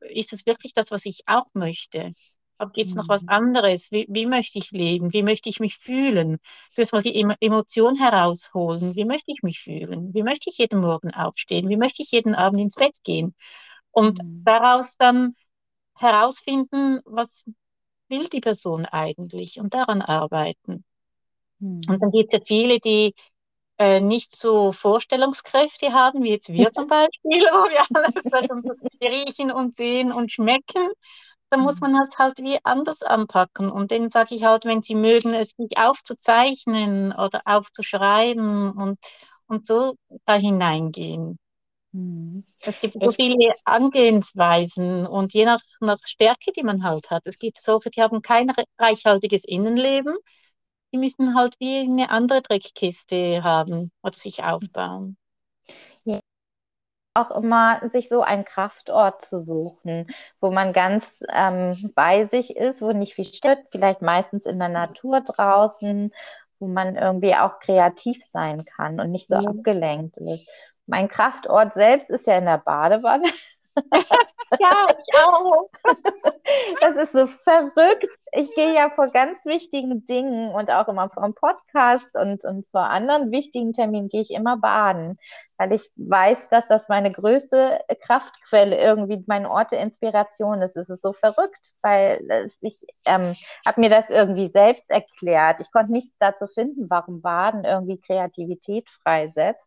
[0.00, 2.12] ist es wirklich das, was ich auch möchte?
[2.58, 3.28] Aber gibt es noch was mhm.
[3.28, 3.90] anderes?
[3.90, 5.12] Wie, wie, möchte ich leben?
[5.12, 6.38] Wie möchte ich mich fühlen?
[6.72, 8.94] Zuerst mal die Emotion herausholen.
[8.96, 10.14] Wie möchte ich mich fühlen?
[10.14, 11.68] Wie möchte ich jeden Morgen aufstehen?
[11.68, 13.34] Wie möchte ich jeden Abend ins Bett gehen?
[13.90, 14.42] Und mhm.
[14.44, 15.34] daraus dann
[15.94, 17.44] herausfinden, was
[18.08, 20.84] will die Person eigentlich und daran arbeiten.
[21.58, 21.82] Mhm.
[21.88, 23.14] Und dann gibt es ja viele, die
[23.78, 29.76] äh, nicht so Vorstellungskräfte haben, wie jetzt wir zum Beispiel, wo wir alles riechen und
[29.76, 30.88] sehen und schmecken.
[31.50, 31.92] Dann muss mhm.
[31.92, 33.70] man das halt wie anders anpacken.
[33.70, 38.98] Und denen sage ich halt, wenn sie mögen, es nicht aufzuzeichnen oder aufzuschreiben und,
[39.46, 41.38] und so da hineingehen.
[41.92, 42.44] Mhm.
[42.60, 47.26] Es gibt so viele Angehensweisen und je nach, nach Stärke, die man halt hat.
[47.26, 50.16] Es gibt solche, die haben kein reichhaltiges Innenleben
[50.92, 55.16] die müssen halt wie eine andere Dreckkiste haben oder sich aufbauen.
[56.04, 56.20] Ja.
[57.14, 60.06] Auch immer sich so einen Kraftort zu suchen,
[60.40, 64.68] wo man ganz ähm, bei sich ist, wo nicht viel stört, vielleicht meistens in der
[64.68, 66.12] Natur draußen,
[66.58, 69.48] wo man irgendwie auch kreativ sein kann und nicht so ja.
[69.48, 70.48] abgelenkt ist.
[70.86, 73.28] Mein Kraftort selbst ist ja in der Badewanne.
[74.58, 75.68] ja, ich auch.
[76.80, 78.06] Das ist so verrückt.
[78.32, 82.66] Ich gehe ja vor ganz wichtigen Dingen und auch immer vor einem Podcast und, und
[82.70, 85.18] vor anderen wichtigen Terminen gehe ich immer baden,
[85.56, 90.76] weil ich weiß, dass das meine größte Kraftquelle irgendwie mein Ort der Inspiration ist.
[90.76, 93.34] Es ist so verrückt, weil ich ähm,
[93.66, 95.60] habe mir das irgendwie selbst erklärt.
[95.60, 99.66] Ich konnte nichts dazu finden, warum Baden irgendwie Kreativität freisetzt.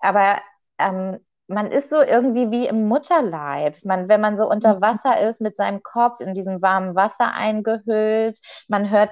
[0.00, 0.40] Aber
[0.78, 1.20] ähm,
[1.50, 3.84] man ist so irgendwie wie im Mutterleib.
[3.84, 4.80] Man, wenn man so unter mhm.
[4.82, 9.10] Wasser ist, mit seinem Kopf in diesem warmen Wasser eingehüllt, man hört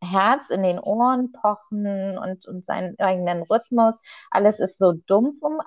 [0.00, 4.00] Herz in den Ohren pochen und, und seinen eigenen Rhythmus.
[4.30, 5.60] Alles ist so dumpf um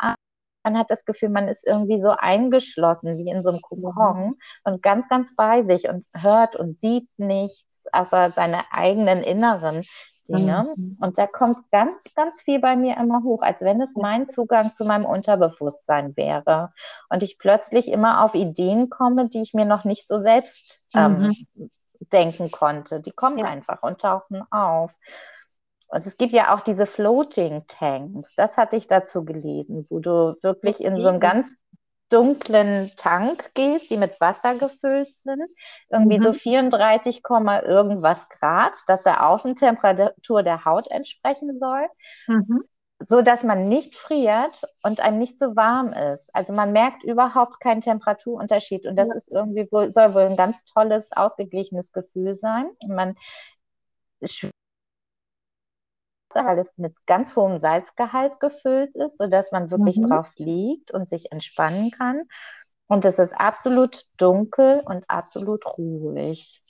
[0.64, 4.38] man hat das Gefühl, man ist irgendwie so eingeschlossen, wie in so einem Kokon mhm.
[4.64, 9.84] und ganz, ganz bei sich und hört und sieht nichts, außer seine eigenen inneren
[10.32, 10.74] Dinge.
[10.76, 10.98] Mhm.
[11.00, 14.74] Und da kommt ganz, ganz viel bei mir immer hoch, als wenn es mein Zugang
[14.74, 16.74] zu meinem Unterbewusstsein wäre.
[17.10, 21.34] Und ich plötzlich immer auf Ideen komme, die ich mir noch nicht so selbst ähm,
[21.56, 21.70] mhm.
[22.12, 23.00] denken konnte.
[23.02, 23.46] Die kommen ja.
[23.46, 24.92] einfach und tauchen auf.
[25.88, 28.34] Und es gibt ja auch diese Floating Tanks.
[28.36, 31.56] Das hatte ich dazu gelesen, wo du wirklich in so einem ganz
[32.12, 35.50] dunklen Tank gehst, die mit Wasser gefüllt sind,
[35.90, 36.24] irgendwie mhm.
[36.24, 37.22] so 34,
[37.66, 41.88] irgendwas Grad, dass der Außentemperatur der Haut entsprechen soll,
[42.28, 42.64] mhm.
[43.00, 46.30] so dass man nicht friert und einem nicht so warm ist.
[46.34, 49.16] Also man merkt überhaupt keinen Temperaturunterschied und das ja.
[49.16, 52.70] ist irgendwie soll wohl ein ganz tolles, ausgeglichenes Gefühl sein.
[52.86, 53.16] Man
[56.36, 60.10] weil es mit ganz hohem Salzgehalt gefüllt ist, sodass man wirklich mhm.
[60.10, 62.24] drauf liegt und sich entspannen kann.
[62.88, 66.62] Und es ist absolut dunkel und absolut ruhig.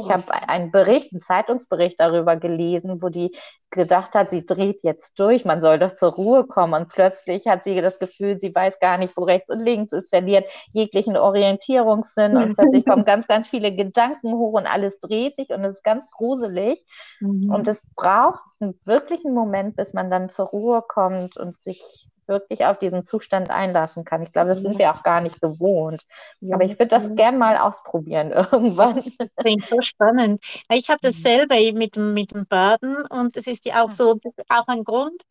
[0.00, 3.32] Ich habe einen Bericht, einen Zeitungsbericht darüber gelesen, wo die
[3.70, 6.74] gedacht hat, sie dreht jetzt durch, man soll doch zur Ruhe kommen.
[6.74, 10.10] Und plötzlich hat sie das Gefühl, sie weiß gar nicht, wo rechts und links ist,
[10.10, 15.50] verliert jeglichen Orientierungssinn und plötzlich kommen ganz, ganz viele Gedanken hoch und alles dreht sich
[15.50, 16.84] und es ist ganz gruselig.
[17.20, 17.50] Mhm.
[17.50, 22.64] Und es braucht einen wirklichen Moment, bis man dann zur Ruhe kommt und sich wirklich
[22.66, 24.22] auf diesen Zustand einlassen kann.
[24.22, 26.04] Ich glaube, das sind wir auch gar nicht gewohnt.
[26.40, 26.54] Ja.
[26.54, 29.02] Aber ich würde das gern mal ausprobieren irgendwann.
[29.36, 30.42] Klingt so spannend.
[30.70, 31.22] Ich habe das mhm.
[31.22, 35.22] selber mit, mit dem Baden und es ist ja auch so, auch ein Grund,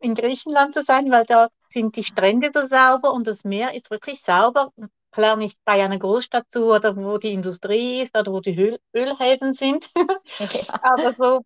[0.00, 3.90] in Griechenland zu sein, weil da sind die Strände so sauber und das Meer ist
[3.90, 4.70] wirklich sauber.
[5.10, 8.78] Klar nicht bei einer Großstadt zu oder wo die Industrie ist oder wo die Öl
[8.94, 9.88] Ölhäfen sind,
[10.38, 10.80] ja.
[10.82, 11.40] aber so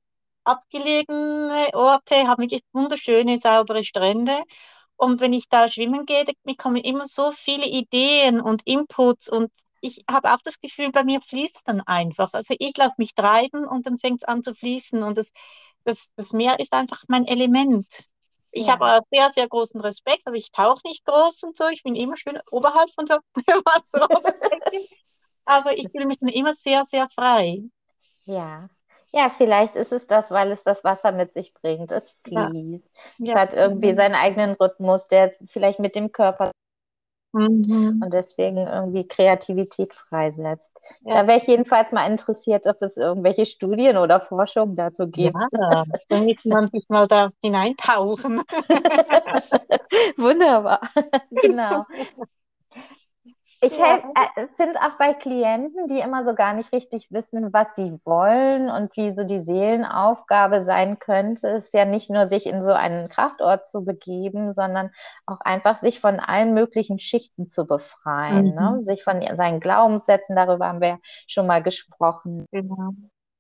[0.45, 4.33] abgelegene Orte haben wirklich wunderschöne, saubere Strände.
[4.99, 9.51] Und wenn ich da schwimmen gehe, da kommen immer so viele Ideen und Inputs und
[9.81, 12.33] ich habe auch das Gefühl, bei mir fließt dann einfach.
[12.33, 15.31] Also ich lasse mich treiben und dann fängt es an zu fließen und das,
[15.85, 17.87] das, das Meer ist einfach mein Element.
[18.51, 18.73] Ich ja.
[18.73, 20.23] habe sehr, sehr großen Respekt.
[20.25, 21.69] Also ich tauche nicht groß und so.
[21.69, 24.97] Ich bin immer schön oberhalb von der Wasseroberfläche.
[25.45, 27.63] Aber ich fühle mich dann immer sehr, sehr frei.
[28.25, 28.69] Ja,
[29.13, 31.93] Ja, vielleicht ist es das, weil es das Wasser mit sich bringt.
[31.93, 32.89] Es Ja, fließt.
[33.23, 33.35] Es ja.
[33.35, 36.53] hat irgendwie seinen eigenen Rhythmus, der vielleicht mit dem Körper
[37.35, 38.01] Mhm.
[38.01, 40.73] und deswegen irgendwie Kreativität freisetzt.
[41.01, 41.15] Ja.
[41.15, 45.43] Da wäre ich jedenfalls mal interessiert, ob es irgendwelche Studien oder Forschung dazu gibt.
[45.53, 48.43] Ja, dann müsste man sich mal da hineintauchen.
[50.17, 50.81] Wunderbar,
[51.41, 51.87] genau.
[53.61, 53.97] Ich Ja.
[54.15, 58.71] äh, finde auch bei Klienten, die immer so gar nicht richtig wissen, was sie wollen
[58.71, 63.09] und wie so die Seelenaufgabe sein könnte, ist ja nicht nur sich in so einen
[63.09, 64.91] Kraftort zu begeben, sondern
[65.27, 68.79] auch einfach sich von allen möglichen Schichten zu befreien, ne?
[68.79, 68.85] Mhm.
[68.85, 72.93] sich von seinen Glaubenssätzen, darüber haben wir ja schon mal gesprochen, Genau.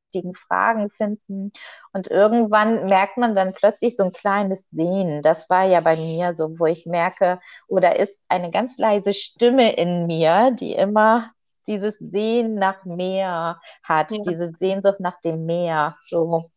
[0.08, 1.52] Richtigen Fragen finden.
[1.92, 5.22] Und irgendwann merkt man dann plötzlich so ein kleines Sehen.
[5.22, 9.74] Das war ja bei mir so, wo ich merke, oder ist eine ganz leise Stimme
[9.76, 11.30] in mir, die immer
[11.66, 14.18] dieses Sehen nach Meer hat, Ja.
[14.26, 15.96] diese Sehnsucht nach dem Meer.
[16.06, 16.50] So.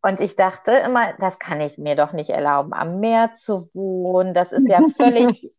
[0.00, 4.32] Und ich dachte immer, das kann ich mir doch nicht erlauben, am Meer zu wohnen.
[4.32, 5.52] Das ist ja völlig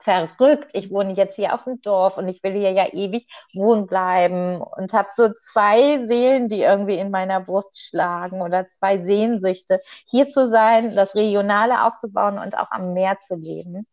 [0.00, 0.70] verrückt.
[0.74, 4.60] Ich wohne jetzt hier auf dem Dorf und ich will hier ja ewig wohnen bleiben
[4.60, 10.28] und habe so zwei Seelen, die irgendwie in meiner Brust schlagen oder zwei Sehnsüchte, hier
[10.30, 13.86] zu sein, das Regionale aufzubauen und auch am Meer zu leben.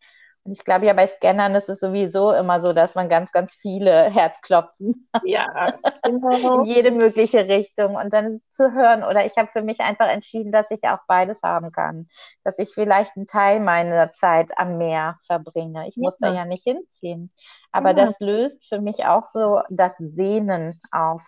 [0.45, 3.55] Und ich glaube ja, bei Scannern ist es sowieso immer so, dass man ganz, ganz
[3.55, 6.65] viele Herzklopfen Ja, in genau.
[6.65, 9.03] jede mögliche Richtung und dann zu hören.
[9.03, 12.08] Oder ich habe für mich einfach entschieden, dass ich auch beides haben kann.
[12.43, 15.88] Dass ich vielleicht einen Teil meiner Zeit am Meer verbringe.
[15.88, 16.36] Ich muss da Ja.
[16.36, 17.31] ja nicht hinziehen.
[17.71, 17.95] Aber Ja.
[17.95, 21.23] das löst für mich auch so das Sehnen auf.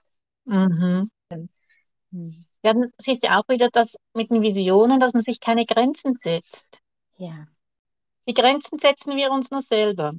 [0.45, 1.09] Mhm.
[2.11, 2.45] Hm.
[2.63, 6.15] Ja, dann siehst du auch wieder das mit den Visionen, dass man sich keine Grenzen
[6.21, 6.81] setzt.
[7.17, 7.47] Ja,
[8.27, 10.13] Die Grenzen setzen wir uns nur selber.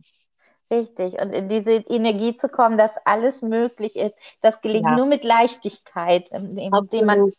[0.70, 1.14] richtig.
[1.20, 4.90] Und in diese Energie zu kommen, dass alles möglich ist, das gelingt Ja.
[4.90, 7.32] nur mit Leichtigkeit, indem man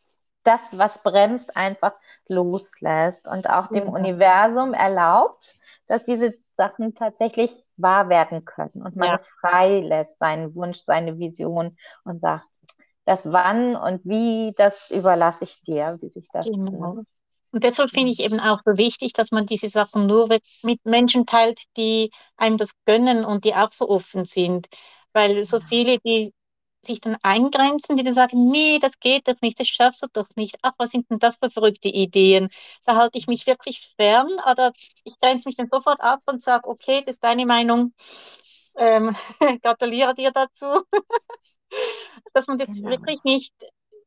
[0.44, 1.94] das, was bremst, einfach
[2.28, 3.90] loslässt und auch dem Ja.
[3.90, 5.56] Universum erlaubt,
[5.88, 9.14] dass diese Sachen tatsächlich wahr werden können und man Ja.
[9.14, 12.48] es frei lässt, seinen Wunsch, seine Vision und sagt,
[13.06, 17.02] das Wann und Wie, das überlasse ich dir, wie sich das tut.
[17.52, 20.30] Und deshalb finde ich eben auch so wichtig, dass man diese Sachen nur
[20.64, 24.68] mit Menschen teilt, die einem das gönnen und die auch so offen sind.
[25.14, 26.34] Weil so viele, die
[26.86, 30.30] sich dann eingrenzen, die dann sagen, nee, das geht doch nicht, das schaffst du doch
[30.36, 30.58] nicht.
[30.62, 32.50] Ach, was sind denn das für verrückte Ideen?
[32.86, 34.72] Da halte ich mich wirklich fern oder
[35.04, 37.94] ich grenze mich dann sofort ab und sage, okay, das ist deine Meinung.
[38.78, 39.16] Ähm,
[39.64, 40.84] gratuliere dir dazu.
[42.34, 42.86] Dass man jetzt Genau.
[42.86, 43.54] wirklich nicht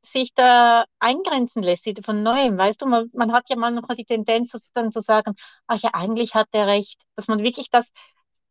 [0.04, 2.58] sich da eingrenzen lässt, von neuem.
[2.58, 5.34] Weißt du, man, man hat ja manchmal die Tendenz, dann zu sagen,
[5.66, 7.02] ach ja, eigentlich hat er recht.
[7.16, 7.88] Dass man wirklich das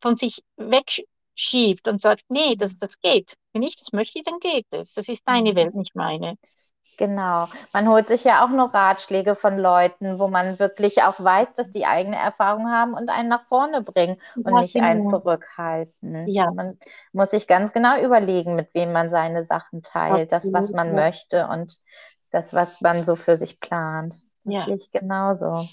[0.01, 3.35] von sich wegschiebt und sagt, nee, das, das geht.
[3.53, 4.93] Wenn ich das möchte, dann geht es.
[4.93, 5.55] Das ist deine Mhm.
[5.55, 6.37] Welt, nicht meine.
[7.01, 7.47] Genau.
[7.73, 11.71] Man holt sich ja auch nur Ratschläge von Leuten, wo man wirklich auch weiß, dass
[11.71, 15.17] die eigene Erfahrung haben und einen nach vorne bringen und Ja, nicht einen genau.
[15.17, 16.27] zurückhalten.
[16.27, 16.51] Ja.
[16.51, 16.77] Man
[17.11, 20.87] muss sich ganz genau überlegen, mit wem man seine Sachen teilt, das, was Absolut, man
[20.89, 20.93] ja.
[20.93, 21.75] möchte und
[22.29, 24.13] das, was man so für sich plant.
[24.43, 24.63] Ja.
[24.65, 25.67] sehe ich genauso.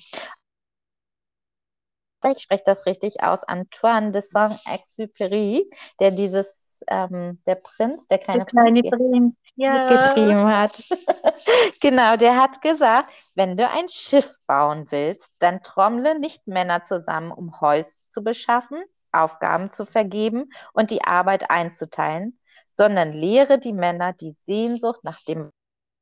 [2.25, 3.45] Ich spreche das richtig aus.
[3.45, 9.35] Antoine de Saint-Exupéry, der dieses, ähm, der Prinz, der Der kleine kleine Prinz Prinz.
[9.57, 9.89] Ja.
[9.89, 10.83] geschrieben hat.
[11.81, 17.31] Genau, der hat gesagt, wenn du ein Schiff bauen willst, dann trommle nicht Männer zusammen,
[17.31, 22.39] um Holz zu beschaffen, Aufgaben zu vergeben und die Arbeit einzuteilen,
[22.73, 25.51] sondern lehre die Männer die Sehnsucht nach dem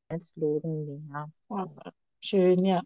[0.08, 1.30] endlosen Meer.
[1.48, 1.66] Oh,
[2.20, 2.80] Schön, ja.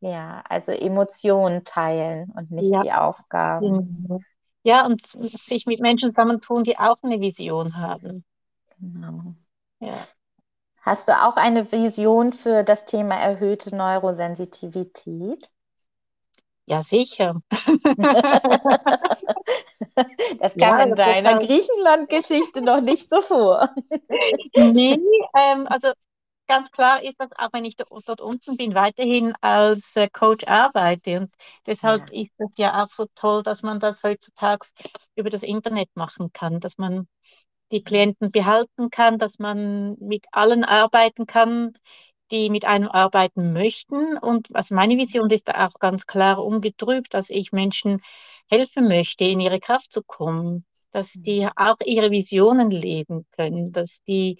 [0.00, 2.82] Ja, also Emotionen teilen und nicht Ja.
[2.82, 4.02] die Aufgaben.
[4.06, 4.20] Genau.
[4.62, 8.24] Ja, und sich mit Menschen zusammentun, die auch eine Vision haben.
[8.80, 9.34] Genau.
[9.80, 9.94] Ja.
[10.82, 15.48] Hast du auch eine Vision für das Thema erhöhte Neurosensitivität?
[16.66, 17.40] Ja, sicher.
[20.40, 23.70] Das kam Ja, in deiner halt- Griechenland-Geschichte noch nicht so vor.
[24.54, 24.98] Nee,
[25.38, 25.88] ähm, also
[26.46, 30.44] ganz klar ist das, auch wenn ich do- dort unten bin, weiterhin als äh, Coach
[30.46, 31.20] arbeite.
[31.20, 31.34] Und
[31.66, 34.66] deshalb ist es ja auch so toll, dass man das heutzutage
[35.16, 37.08] über das Internet machen kann, dass man
[37.72, 41.72] die Klienten behalten kann, dass man mit allen arbeiten kann,
[42.30, 44.16] die mit einem arbeiten möchten.
[44.18, 48.00] Und also meine Vision ist da auch ganz klar ungetrübt, dass ich Menschen
[48.50, 50.64] helfen möchte, in ihre Kraft zu kommen,
[50.96, 54.38] dass die auch ihre Visionen leben können, dass die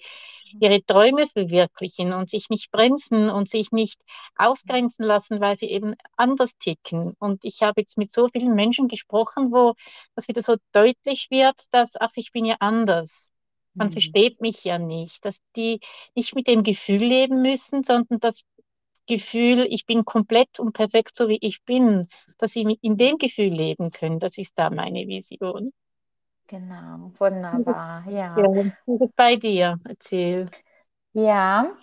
[0.59, 3.99] ihre Träume verwirklichen und sich nicht bremsen und sich nicht
[4.35, 7.13] ausgrenzen lassen, weil sie eben anders ticken.
[7.19, 9.75] Und ich habe jetzt mit so vielen Menschen gesprochen, wo
[10.15, 13.29] das wieder so deutlich wird, dass, ach, ich bin ja anders.
[13.75, 13.91] man mhm.
[13.91, 15.79] versteht mich ja nicht, dass die
[16.15, 18.45] nicht mit dem Gefühl leben müssen, sondern das
[19.05, 22.07] Gefühl, ich bin komplett und perfekt so wie ich bin,
[22.39, 24.19] dass sie in dem Gefühl leben können.
[24.19, 25.71] Das ist da meine Vision.
[26.47, 28.51] Genau, wunderbar, ja.
[28.85, 29.79] ja bei dir?
[29.85, 30.49] Erzähl.
[31.13, 31.75] Ja,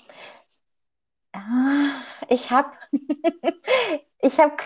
[1.32, 2.72] ah, ich habe
[4.20, 4.56] ich habe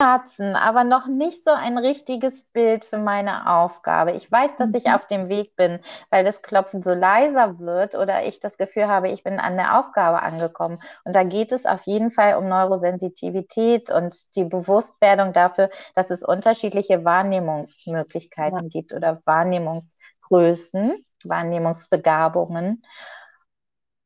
[0.00, 4.12] Herzen, aber noch nicht so ein richtiges Bild für meine Aufgabe.
[4.12, 4.94] Ich weiß, dass ich mhm.
[4.94, 5.78] auf dem Weg bin,
[6.10, 9.78] weil das Klopfen so leiser wird oder ich das Gefühl habe, ich bin an der
[9.78, 10.80] Aufgabe angekommen.
[11.04, 16.24] Und da geht es auf jeden Fall um Neurosensitivität und die Bewusstwerdung dafür, dass es
[16.24, 18.68] unterschiedliche Wahrnehmungsmöglichkeiten ja.
[18.68, 22.82] gibt oder Wahrnehmungsgrößen, Wahrnehmungsbegabungen.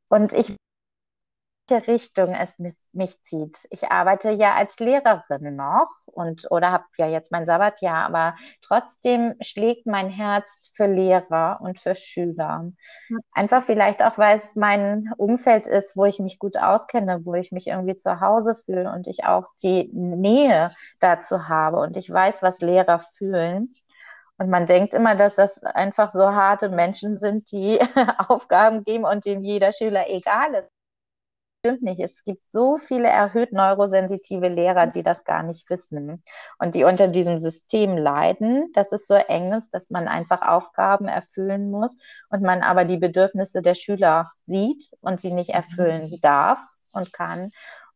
[0.09, 0.55] Und ich
[1.71, 2.59] Richtung es
[2.93, 3.59] mich zieht.
[3.71, 9.35] Ich arbeite ja als Lehrerin noch und oder habe ja jetzt mein Sabbatjahr, aber trotzdem
[9.41, 12.73] schlägt mein Herz für Lehrer und für Schüler.
[13.33, 17.53] Einfach vielleicht auch, weil es mein Umfeld ist, wo ich mich gut auskenne, wo ich
[17.53, 22.43] mich irgendwie zu Hause fühle und ich auch die Nähe dazu habe und ich weiß,
[22.43, 23.75] was Lehrer fühlen.
[24.39, 27.79] Und man denkt immer, dass das einfach so harte Menschen sind, die
[28.29, 30.78] Aufgaben geben und denen jeder Schüler egal ist
[31.69, 32.01] stimmt nicht.
[32.01, 36.23] Es gibt so viele erhöht neurosensitive Lehrer, die das gar nicht wissen
[36.59, 41.09] und die unter diesem System leiden, dass es so eng ist, dass man einfach Aufgaben
[41.09, 41.99] erfüllen muss
[42.31, 46.21] und man aber die Bedürfnisse der Schüler sieht und sie nicht erfüllen mhm.
[46.23, 46.61] darf
[46.93, 47.51] und kann.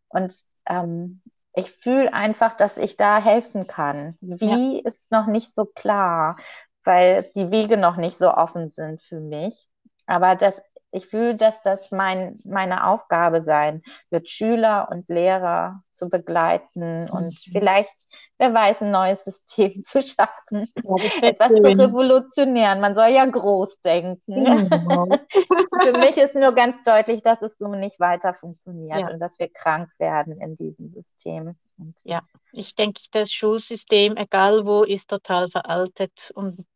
[0.09, 0.35] Und
[0.67, 1.23] ähm,
[1.55, 4.17] ich fühle einfach, dass ich da helfen kann.
[4.21, 4.91] Wie ja.
[4.91, 6.37] ist noch nicht so klar,
[6.85, 9.67] weil die Wege noch nicht so offen sind für mich.
[10.07, 16.11] Aber das ich fühle, dass das mein, meine Aufgabe sein wird, Schüler und Lehrer zu
[16.11, 17.51] begleiten und mhm.
[17.51, 17.95] vielleicht,
[18.39, 21.63] wer weiß, ein neues System zu schaffen, ja, etwas schön.
[21.63, 22.81] zu revolutionieren.
[22.81, 24.47] Man soll ja groß denken.
[24.47, 24.67] Ja.
[25.83, 29.09] Für mich ist nur ganz deutlich, dass es so nicht weiter funktioniert ja.
[29.09, 31.57] und dass wir krank werden in diesem System.
[31.79, 32.21] Und ja,
[32.53, 36.67] ich denke, das Schulsystem, egal wo, ist total veraltet und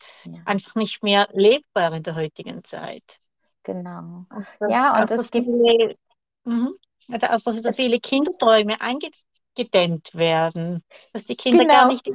[0.47, 3.21] einfach nicht mehr lebbar in der heutigen Zeit.
[3.67, 4.25] Genau.
[4.31, 5.47] Und ja, und es gibt.
[5.47, 5.97] Viele,
[6.45, 6.71] mh,
[7.23, 11.75] also so viele Kinderträume eingedämmt werden, dass die Kinder genau.
[11.75, 12.09] gar nicht.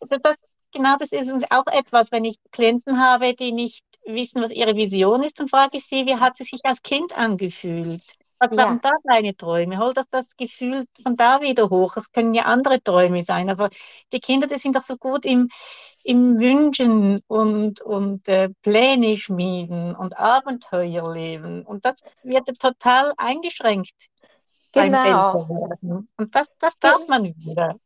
[0.00, 0.34] Das,
[0.72, 5.22] genau, das ist auch etwas, wenn ich Klienten habe, die nicht wissen, was ihre Vision
[5.22, 8.02] ist, und frage ich sie, wie hat sie sich als Kind angefühlt?
[8.38, 8.56] Was ja.
[8.56, 9.78] waren da deine Träume?
[9.78, 11.96] Hol das, das Gefühl von da wieder hoch.
[11.96, 13.70] Es können ja andere Träume sein, aber
[14.12, 15.48] die Kinder, die sind doch so gut im,
[16.02, 21.64] im Wünschen und, und äh, Pläne schmieden und Abenteuer leben.
[21.64, 24.08] Und das wird total eingeschränkt
[24.74, 25.46] genau.
[26.16, 27.76] Und das, das darf man wieder.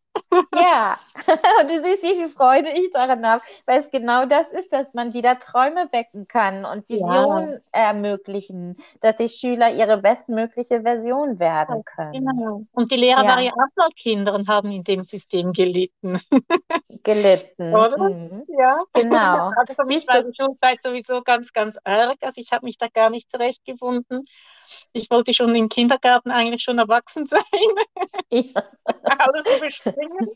[0.55, 0.99] Ja,
[1.61, 4.95] und du siehst, wie viel Freude ich daran habe, weil es genau das ist, dass
[4.95, 7.89] man wieder Träume wecken kann und Visionen ja.
[7.89, 12.13] ermöglichen, dass die Schüler ihre bestmögliche Version werden können.
[12.13, 12.63] Genau.
[12.73, 13.29] Und die Lehrer ja.
[13.29, 16.21] waren ja auch mal Kinder und haben in dem System gelitten.
[17.03, 17.75] Gelitten.
[17.75, 18.11] Oder?
[18.11, 18.45] Mhm.
[18.59, 19.53] Ja, genau.
[19.59, 22.17] Also für mich war die Schulzeit sowieso ganz, ganz arg.
[22.21, 24.27] Also ich habe mich da gar nicht zurechtgefunden.
[24.93, 27.43] Ich wollte schon im Kindergarten eigentlich schon erwachsen sein.
[28.31, 28.63] Ja.
[29.05, 30.29] Alles überspringen.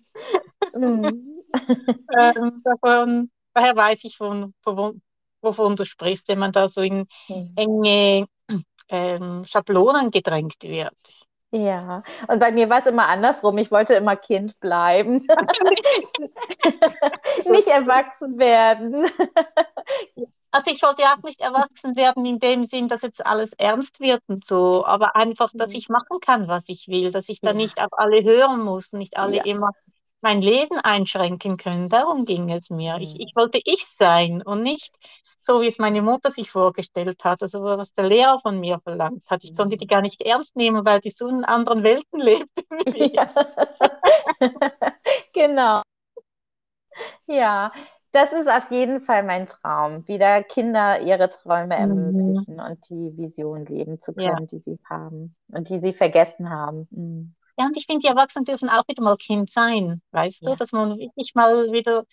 [0.75, 1.43] Mhm.
[2.19, 5.03] ähm, davon, daher weiß ich, von, von,
[5.43, 7.53] wovon du sprichst, wenn man da so in mhm.
[7.55, 8.27] enge
[8.89, 10.95] ähm, Schablonen gedrängt wird.
[11.55, 13.59] Ja, und bei mir war es immer andersrum.
[13.59, 15.27] Ich wollte immer Kind bleiben,
[17.45, 19.07] nicht erwachsen werden.
[20.53, 24.23] Also ich wollte auch nicht erwachsen werden in dem Sinn, dass jetzt alles ernst wird
[24.27, 25.77] und so, aber einfach, dass mhm.
[25.77, 27.55] ich machen kann, was ich will, dass ich da ja.
[27.55, 29.45] nicht auf alle hören muss, nicht alle ja.
[29.45, 29.71] immer
[30.21, 31.89] mein Leben einschränken können.
[31.89, 32.97] Darum ging es mir.
[32.97, 33.03] Mhm.
[33.03, 34.95] Ich, ich wollte ich sein und nicht
[35.41, 39.29] so, wie es meine Mutter sich vorgestellt hat, also was der Lehrer von mir verlangt
[39.29, 39.43] hat.
[39.45, 39.89] Ich konnte die mhm.
[39.89, 42.63] gar nicht ernst nehmen, weil die so in anderen Welten lebten.
[43.15, 43.33] Ja.
[45.33, 45.83] genau.
[47.27, 47.71] Ja,
[48.13, 51.81] das ist auf jeden Fall mein Traum, wieder Kinder ihre Träume mhm.
[51.81, 54.47] ermöglichen und die Vision leben zu können, ja.
[54.47, 56.87] die sie haben und die sie vergessen haben.
[56.91, 57.35] Mhm.
[57.59, 60.51] Ja, und ich finde, die Erwachsenen dürfen auch wieder mal Kind sein, weißt ja.
[60.51, 62.05] du, dass man wirklich mal wieder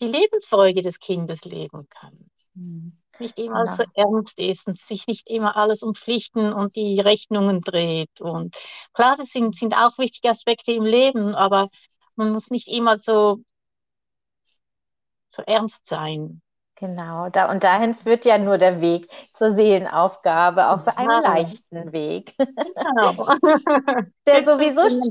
[0.00, 2.30] die Lebensfreude des Kindes leben kann.
[2.54, 2.96] Mhm.
[3.18, 3.76] Nicht immer genau.
[3.76, 8.20] so ernst ist und sich nicht immer alles um Pflichten und die Rechnungen dreht.
[8.22, 8.56] Und
[8.94, 11.68] klar, das sind, sind auch wichtige Aspekte im Leben, aber
[12.16, 13.42] man muss nicht immer so
[15.30, 16.42] so ernst sein.
[16.80, 21.20] Genau, da, und dahin führt ja nur der Weg zur Seelenaufgabe, auf einem ja.
[21.20, 22.34] leichten Weg.
[22.38, 23.26] Genau.
[24.26, 25.02] der sowieso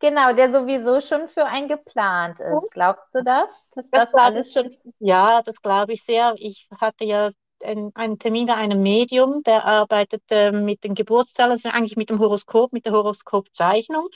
[0.00, 2.68] genau, der sowieso schon für ein geplant ist.
[2.72, 3.64] Glaubst du das?
[3.76, 4.76] Dass das, das alles schon.
[4.98, 6.34] Ja, das glaube ich sehr.
[6.38, 7.30] Ich hatte ja
[7.62, 12.18] einen Termin bei einem Medium, der arbeitet äh, mit den Geburtszahlen, also eigentlich mit dem
[12.18, 14.08] Horoskop, mit der Horoskopzeichnung.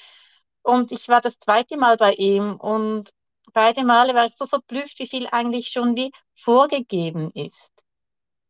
[0.62, 3.10] Und ich war das zweite Mal bei ihm und
[3.52, 7.70] beide Male war ich so verblüfft, wie viel eigentlich schon wie vorgegeben ist.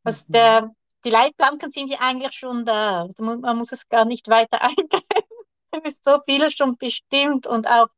[0.05, 0.32] Also mhm.
[0.32, 0.70] der,
[1.05, 3.09] die Leitplanken sind ja eigentlich schon da.
[3.18, 5.03] Man muss es gar nicht weiter eingehen.
[5.70, 7.88] es ist so vieles schon bestimmt und auch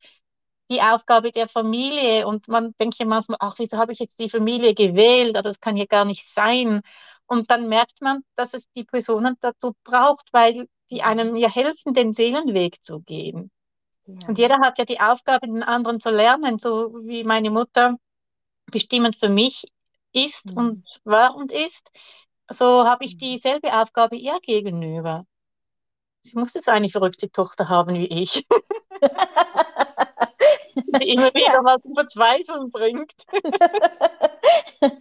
[0.70, 2.26] die Aufgabe der Familie.
[2.26, 5.36] Und man denkt ja manchmal, ach, wieso habe ich jetzt die Familie gewählt?
[5.36, 6.82] Das kann ja gar nicht sein.
[7.26, 11.94] Und dann merkt man, dass es die Personen dazu braucht, weil die einem ja helfen,
[11.94, 13.50] den Seelenweg zu gehen.
[14.26, 17.96] Und jeder hat ja die Aufgabe, den anderen zu lernen, so wie meine Mutter
[18.66, 19.64] bestimmend für mich
[20.12, 20.56] ist mhm.
[20.56, 21.90] und war und ist.
[22.48, 23.18] So habe ich mhm.
[23.18, 25.26] dieselbe Aufgabe ihr gegenüber.
[26.22, 28.46] Sie musste so eine verrückte Tochter haben wie ich.
[30.74, 31.64] die immer wieder ja.
[31.64, 33.12] was zum Verzweifeln bringt.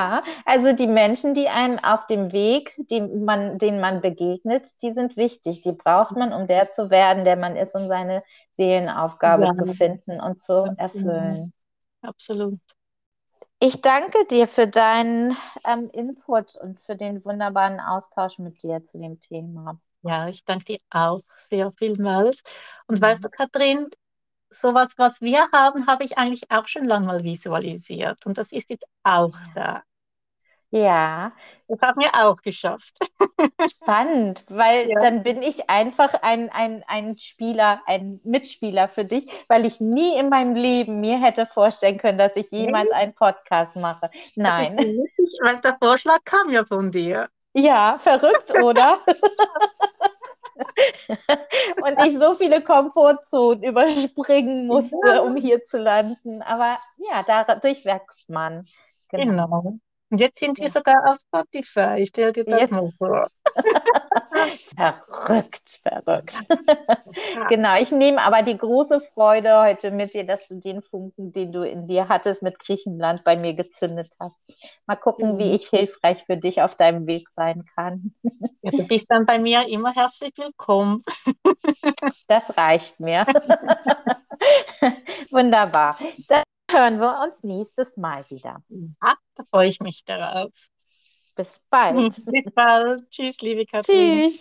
[0.00, 4.92] ja, also die Menschen, die einem auf dem Weg, die man, denen man begegnet, die
[4.92, 5.60] sind wichtig.
[5.60, 8.22] Die braucht man, um der zu werden, der man ist, um seine
[8.56, 9.54] Seelenaufgabe ja.
[9.54, 11.52] zu finden und zu erfüllen.
[12.02, 12.60] Absolut.
[13.62, 18.98] Ich danke dir für deinen ähm, Input und für den wunderbaren Austausch mit dir zu
[18.98, 19.78] dem Thema.
[20.02, 22.42] Ja, ich danke dir auch sehr vielmals.
[22.86, 23.02] Und mhm.
[23.02, 23.88] weißt du, Kathrin,
[24.50, 28.26] sowas, was wir haben, habe ich eigentlich auch schon lange mal visualisiert.
[28.26, 29.82] Und das ist jetzt auch da.
[30.70, 31.32] Ja.
[31.66, 32.94] Das haben wir auch geschafft.
[33.68, 35.00] Spannend, weil ja.
[35.00, 40.16] dann bin ich einfach ein, ein, ein Spieler, ein Mitspieler für dich, weil ich nie
[40.16, 44.10] in meinem Leben mir hätte vorstellen können, dass ich jemals einen Podcast mache.
[44.36, 44.76] Nein.
[45.42, 47.28] Weil der Vorschlag kam ja von dir.
[47.52, 49.00] Ja, verrückt, oder?
[52.06, 55.20] ich so viele Komfortzonen überspringen musste, ja.
[55.20, 56.42] um hier zu landen.
[56.42, 58.64] Aber ja, dadurch wächst man.
[59.08, 59.24] Genau.
[59.24, 59.78] genau.
[60.10, 62.00] Und jetzt sind wir sogar auf Spotify.
[62.00, 62.72] Ich stell dir das jetzt.
[62.72, 63.28] mal vor.
[64.76, 66.34] verrückt, verrückt.
[67.48, 71.52] genau, ich nehme aber die große Freude heute mit dir, dass du den Funken, den
[71.52, 74.36] du in dir hattest, mit Griechenland bei mir gezündet hast.
[74.86, 75.38] Mal gucken, mhm.
[75.38, 78.14] wie ich hilfreich für dich auf deinem Weg sein kann.
[78.62, 81.02] Ja, du bist dann bei mir immer herzlich willkommen.
[82.28, 83.26] das reicht mir.
[85.30, 85.98] Wunderbar.
[86.28, 88.62] Dann hören wir uns nächstes Mal wieder.
[88.68, 90.50] Ja, da freue ich mich darauf.
[91.40, 92.22] Bis bald.
[92.26, 93.10] Bis bald.
[93.10, 94.30] Tschüss, liebe Katrin.
[94.30, 94.40] Tschüss.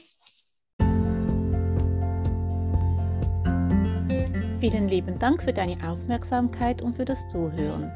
[4.59, 7.93] Vielen lieben Dank für deine Aufmerksamkeit und für das Zuhören.